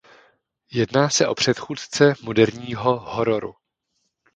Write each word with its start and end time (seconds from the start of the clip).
Jedná 0.71 1.09
se 1.09 1.27
o 1.27 1.35
předchůdce 1.35 2.13
moderního 2.23 2.99
hororu. 2.99 3.55